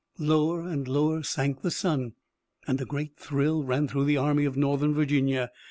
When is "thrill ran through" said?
3.17-4.05